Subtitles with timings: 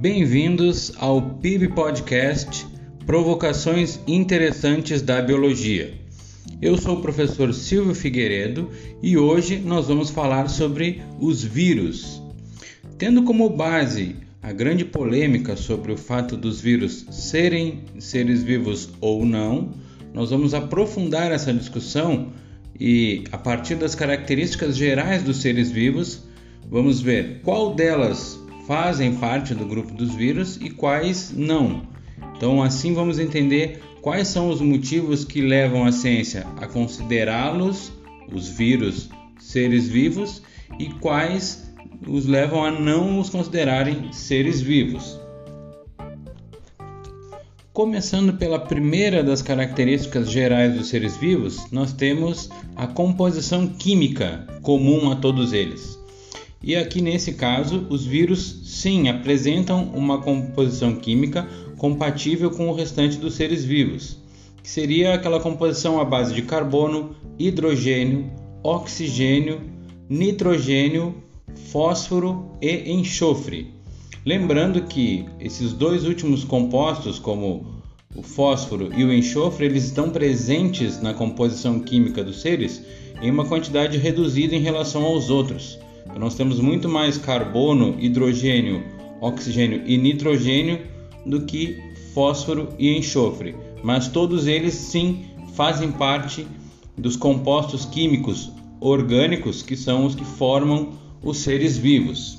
[0.00, 2.64] Bem-vindos ao PIB Podcast
[3.04, 5.92] Provocações Interessantes da Biologia.
[6.62, 8.70] Eu sou o professor Silvio Figueiredo
[9.02, 12.22] e hoje nós vamos falar sobre os vírus.
[12.96, 19.26] Tendo como base a grande polêmica sobre o fato dos vírus serem seres vivos ou
[19.26, 19.72] não,
[20.14, 22.32] nós vamos aprofundar essa discussão
[22.78, 26.22] e, a partir das características gerais dos seres vivos,
[26.70, 28.38] vamos ver qual delas
[28.68, 31.84] fazem parte do grupo dos vírus e quais não.
[32.36, 37.90] Então, assim vamos entender quais são os motivos que levam a ciência a considerá-los,
[38.30, 39.08] os vírus,
[39.40, 40.42] seres vivos
[40.78, 41.72] e quais
[42.06, 45.18] os levam a não os considerarem seres vivos.
[47.72, 55.10] Começando pela primeira das características gerais dos seres vivos, nós temos a composição química comum
[55.10, 55.98] a todos eles.
[56.62, 63.16] E aqui nesse caso, os vírus sim apresentam uma composição química compatível com o restante
[63.16, 64.18] dos seres vivos,
[64.62, 68.30] que seria aquela composição à base de carbono, hidrogênio,
[68.62, 69.60] oxigênio,
[70.08, 71.14] nitrogênio
[71.70, 73.72] fósforo e enxofre.
[74.24, 77.82] Lembrando que esses dois últimos compostos, como
[78.14, 82.82] o fósforo e o enxofre, eles estão presentes na composição química dos seres
[83.22, 85.78] em uma quantidade reduzida em relação aos outros.
[86.08, 88.82] Então, nós temos muito mais carbono, hidrogênio,
[89.20, 90.80] oxigênio e nitrogênio
[91.24, 91.76] do que
[92.14, 96.46] fósforo e enxofre, mas todos eles sim fazem parte
[96.96, 100.92] dos compostos químicos orgânicos que são os que formam
[101.22, 102.38] os seres vivos.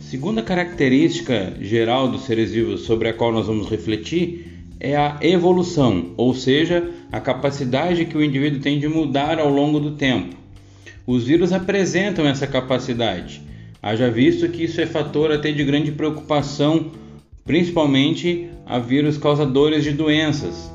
[0.00, 6.14] Segunda característica geral dos seres vivos sobre a qual nós vamos refletir é a evolução,
[6.16, 10.36] ou seja, a capacidade que o indivíduo tem de mudar ao longo do tempo.
[11.08, 13.40] Os vírus apresentam essa capacidade.
[13.82, 16.90] Haja visto que isso é fator até de grande preocupação,
[17.46, 20.70] principalmente a vírus causadores de doenças,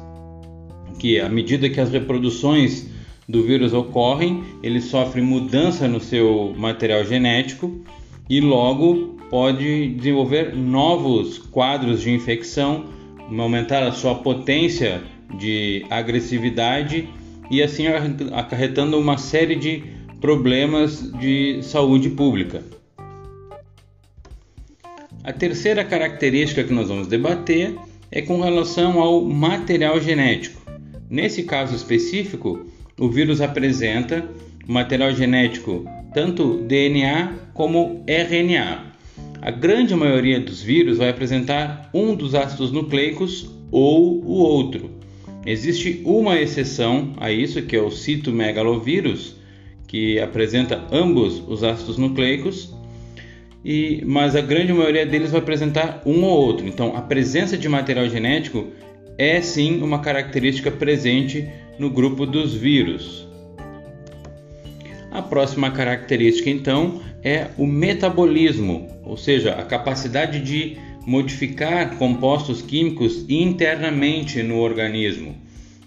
[0.98, 2.90] que à medida que as reproduções
[3.30, 7.84] do vírus ocorrem, ele sofre mudança no seu material genético
[8.28, 12.86] e logo pode desenvolver novos quadros de infecção,
[13.38, 15.04] aumentar a sua potência
[15.38, 17.08] de agressividade
[17.52, 17.86] e assim
[18.32, 22.64] acarretando uma série de problemas de saúde pública.
[25.22, 27.76] A terceira característica que nós vamos debater
[28.10, 30.62] é com relação ao material genético.
[31.10, 32.66] Nesse caso específico,
[32.98, 34.26] o vírus apresenta
[34.66, 38.94] material genético tanto DNA como RNA.
[39.42, 44.90] A grande maioria dos vírus vai apresentar um dos ácidos nucleicos ou o outro.
[45.46, 49.43] Existe uma exceção a isso, que é o citomegalovírus,
[49.94, 52.74] que apresenta ambos os ácidos nucleicos,
[53.64, 56.68] e, mas a grande maioria deles vai apresentar um ou outro.
[56.68, 58.70] Então, a presença de material genético
[59.20, 63.28] é sim uma característica presente no grupo dos vírus.
[65.12, 70.76] A próxima característica, então, é o metabolismo, ou seja, a capacidade de
[71.06, 75.36] modificar compostos químicos internamente no organismo.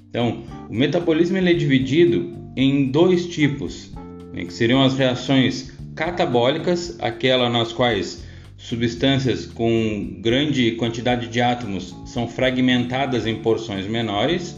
[0.09, 3.93] Então, o metabolismo ele é dividido em dois tipos,
[4.33, 8.25] né, que seriam as reações catabólicas, aquelas nas quais
[8.57, 14.57] substâncias com grande quantidade de átomos são fragmentadas em porções menores,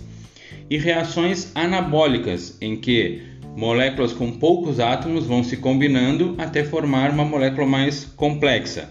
[0.70, 3.22] e reações anabólicas, em que
[3.56, 8.90] moléculas com poucos átomos vão se combinando até formar uma molécula mais complexa.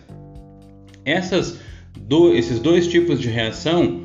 [1.05, 1.59] Essas
[1.95, 4.01] do, esses dois tipos de reação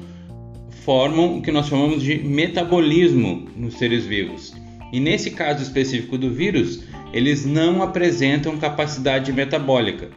[0.84, 4.54] formam o que nós chamamos de metabolismo nos seres vivos.
[4.93, 10.10] E nesse caso específico do vírus, eles não apresentam capacidade metabólica.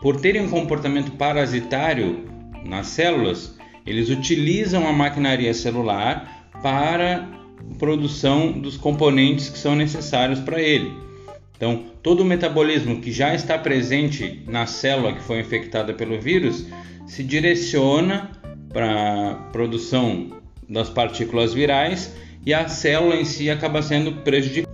[0.00, 2.24] Por terem um comportamento parasitário
[2.64, 3.56] nas células,
[3.86, 7.28] eles utilizam a maquinaria celular para
[7.78, 10.92] produção dos componentes que são necessários para ele.
[11.56, 16.66] Então, todo o metabolismo que já está presente na célula que foi infectada pelo vírus
[17.06, 18.30] se direciona
[18.76, 20.32] para produção
[20.68, 22.14] das partículas virais
[22.44, 24.70] e a célula em si acaba sendo prejudicada.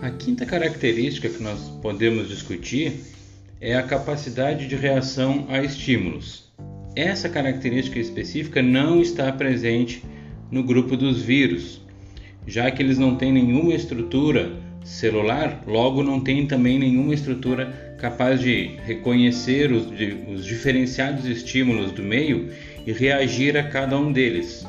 [0.00, 2.94] A quinta característica que nós podemos discutir
[3.60, 6.50] é a capacidade de reação a estímulos.
[6.96, 10.02] Essa característica específica não está presente
[10.50, 11.82] no grupo dos vírus,
[12.46, 14.50] já que eles não têm nenhuma estrutura
[14.82, 19.88] celular, logo não têm também nenhuma estrutura capaz de reconhecer os,
[20.32, 22.48] os diferenciados estímulos do meio
[22.86, 24.66] e reagir a cada um deles.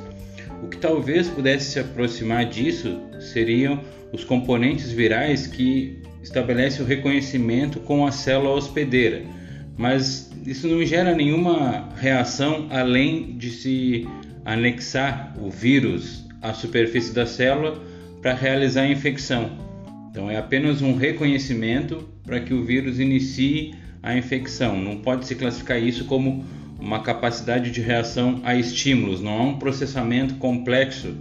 [0.64, 3.80] O que talvez pudesse se aproximar disso seriam
[4.12, 9.24] os componentes virais que estabelecem o reconhecimento com a célula hospedeira,
[9.78, 14.08] mas isso não gera nenhuma reação além de se
[14.44, 17.82] anexar o vírus à superfície da célula
[18.22, 19.52] para realizar a infecção.
[20.10, 24.82] Então é apenas um reconhecimento para que o vírus inicie a infecção.
[24.82, 26.44] Não pode se classificar isso como
[26.80, 31.16] uma capacidade de reação a estímulos, não há um processamento complexo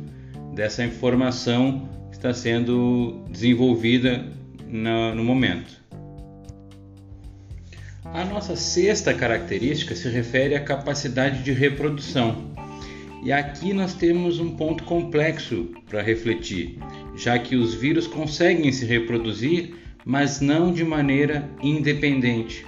[0.54, 4.24] dessa informação que está sendo desenvolvida
[4.68, 5.84] no momento.
[8.04, 12.54] A nossa sexta característica se refere à capacidade de reprodução.
[13.22, 16.78] E aqui nós temos um ponto complexo para refletir,
[17.16, 19.74] já que os vírus conseguem se reproduzir,
[20.04, 22.64] mas não de maneira independente.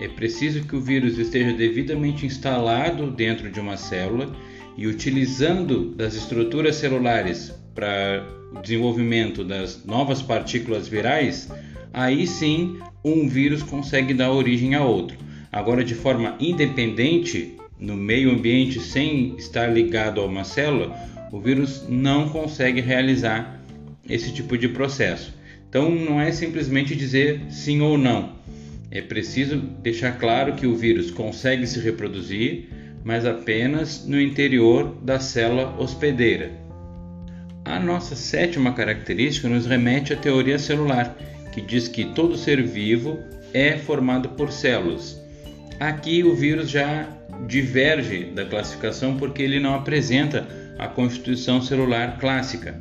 [0.00, 4.34] É preciso que o vírus esteja devidamente instalado dentro de uma célula
[4.74, 11.50] e utilizando das estruturas celulares para o desenvolvimento das novas partículas virais,
[11.92, 15.18] aí sim um vírus consegue dar origem a outro.
[15.52, 20.96] Agora, de forma independente, no meio ambiente, sem estar ligado a uma célula,
[21.30, 23.62] o vírus não consegue realizar
[24.08, 25.34] esse tipo de processo.
[25.68, 28.40] Então, não é simplesmente dizer sim ou não.
[28.90, 32.68] É preciso deixar claro que o vírus consegue se reproduzir,
[33.04, 36.50] mas apenas no interior da célula hospedeira.
[37.64, 41.16] A nossa sétima característica nos remete à teoria celular,
[41.52, 43.18] que diz que todo ser vivo
[43.54, 45.20] é formado por células.
[45.78, 47.08] Aqui o vírus já
[47.46, 50.46] diverge da classificação porque ele não apresenta
[50.78, 52.80] a constituição celular clássica.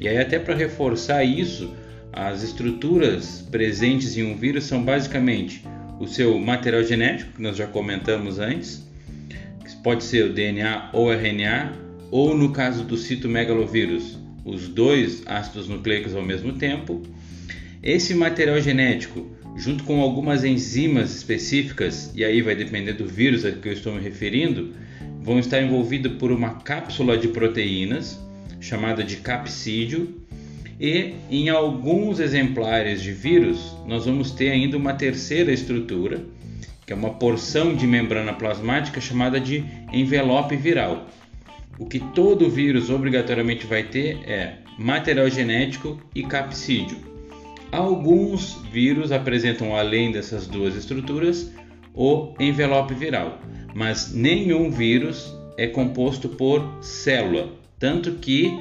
[0.00, 1.74] E aí, até para reforçar isso,
[2.12, 5.64] as estruturas presentes em um vírus são basicamente
[5.98, 8.86] o seu material genético, que nós já comentamos antes,
[9.64, 11.72] que pode ser o DNA ou RNA,
[12.10, 17.02] ou no caso do citomegalovírus, os dois ácidos nucleicos ao mesmo tempo,
[17.82, 23.52] esse material genético, junto com algumas enzimas específicas, e aí vai depender do vírus a
[23.52, 24.72] que eu estou me referindo,
[25.22, 28.20] vão estar envolvidos por uma cápsula de proteínas,
[28.60, 30.21] chamada de capsídio,
[30.82, 36.24] e em alguns exemplares de vírus nós vamos ter ainda uma terceira estrutura,
[36.84, 41.06] que é uma porção de membrana plasmática chamada de envelope viral.
[41.78, 46.96] O que todo vírus obrigatoriamente vai ter é material genético e capsídio.
[47.70, 51.52] Alguns vírus apresentam, além dessas duas estruturas,
[51.94, 53.40] o envelope viral,
[53.72, 58.52] mas nenhum vírus é composto por célula, tanto que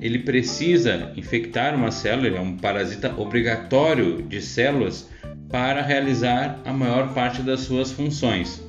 [0.00, 5.08] ele precisa infectar uma célula, ele é um parasita obrigatório de células
[5.48, 8.62] para realizar a maior parte das suas funções.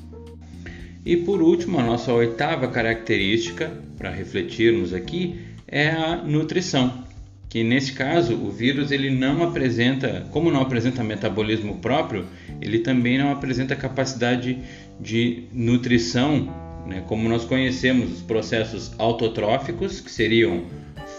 [1.06, 7.10] E por último, a nossa oitava característica para refletirmos aqui é a nutrição
[7.50, 12.28] que nesse caso o vírus ele não apresenta, como não apresenta metabolismo próprio,
[12.62, 14.60] ele também não apresenta capacidade
[15.02, 16.48] de nutrição,
[16.86, 20.66] né, como nós conhecemos os processos autotróficos, que seriam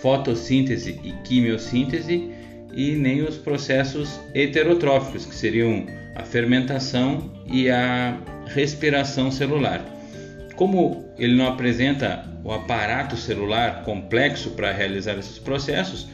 [0.00, 2.30] fotossíntese e quimiossíntese,
[2.72, 8.16] e nem os processos heterotróficos, que seriam a fermentação e a
[8.46, 9.84] respiração celular.
[10.56, 16.08] Como ele não apresenta o aparato celular complexo para realizar esses processos,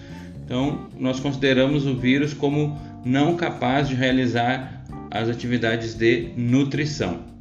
[0.47, 7.36] então, nós consideramos o vírus como não capaz de realizar as atividades de nutrição.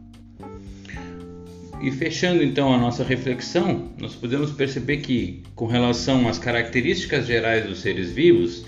[1.82, 7.66] E fechando então a nossa reflexão, nós podemos perceber que, com relação às características gerais
[7.66, 8.66] dos seres vivos,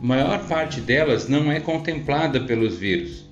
[0.00, 3.24] maior parte delas não é contemplada pelos vírus.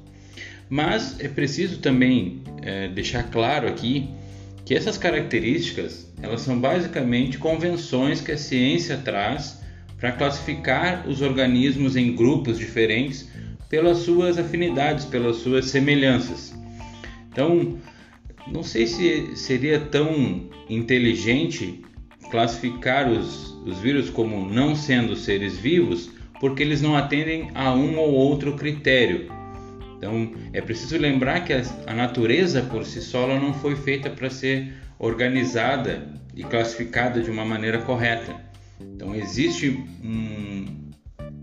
[0.69, 4.09] Mas é preciso também é, deixar claro aqui
[4.65, 9.61] que essas características elas são basicamente convenções que a ciência traz
[9.99, 13.29] para classificar os organismos em grupos diferentes
[13.69, 16.55] pelas suas afinidades, pelas suas semelhanças.
[17.33, 17.79] Então,
[18.53, 21.83] não sei se seria tão inteligente
[22.31, 27.99] classificar os, os vírus como não sendo seres vivos, porque eles não atendem a um
[27.99, 29.31] ou outro critério.
[29.97, 34.73] Então, é preciso lembrar que a, natureza por si só não foi feita para ser
[34.99, 38.35] organizada e classificada de uma maneira correta.
[38.81, 39.69] Então existe
[40.03, 40.91] um,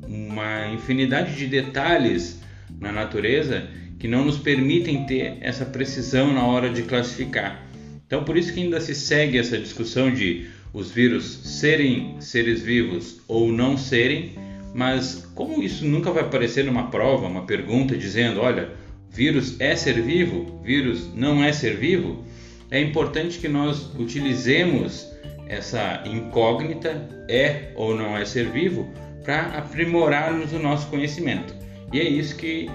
[0.07, 2.41] uma infinidade de detalhes
[2.79, 3.67] na natureza
[3.99, 7.67] que não nos permitem ter essa precisão na hora de classificar.
[8.05, 13.21] Então por isso que ainda se segue essa discussão de os vírus serem seres vivos
[13.27, 14.33] ou não serem,
[14.73, 18.69] mas como isso nunca vai aparecer numa prova, uma pergunta dizendo, olha,
[19.09, 22.23] vírus é ser vivo, vírus não é ser vivo,
[22.69, 25.07] é importante que nós utilizemos
[25.47, 28.91] essa incógnita é ou não é ser vivo
[29.23, 31.55] para aprimorarmos o nosso conhecimento.
[31.91, 32.69] E é isso que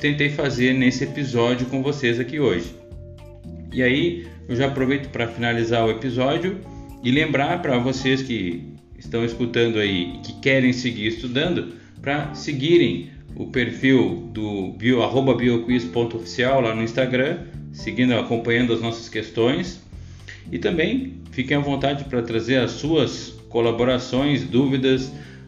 [0.00, 2.74] tentei fazer nesse episódio com vocês aqui hoje.
[3.72, 6.60] E aí eu já aproveito para finalizar o episódio
[7.02, 8.62] e lembrar para vocês que
[8.98, 16.60] estão escutando aí que querem seguir estudando para seguirem o perfil do bio, arroba bioquiz.oficial
[16.60, 17.40] lá no Instagram,
[17.72, 19.82] seguindo, acompanhando as nossas questões.
[20.50, 25.06] E também fiquem à vontade para trazer as suas colaborações, dúvidas,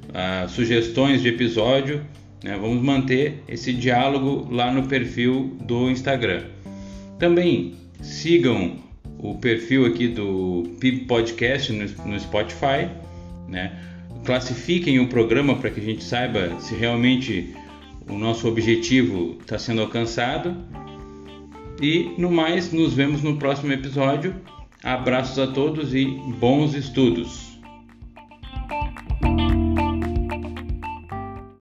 [0.09, 2.05] uh, sugestões de episódio.
[2.43, 2.57] Né?
[2.61, 6.45] Vamos manter esse diálogo lá no perfil do Instagram.
[7.19, 8.77] Também sigam
[9.19, 12.89] o perfil aqui do PIB Podcast no, Spotify.
[13.49, 13.73] Né?
[14.25, 17.55] Classifiquem o programa para que a gente saiba se realmente
[18.09, 20.57] o nosso objetivo está sendo alcançado.
[21.81, 24.35] E no mais, nos vemos no próximo episódio.
[24.83, 26.05] Abraços a todos e
[26.39, 27.48] bons estudos!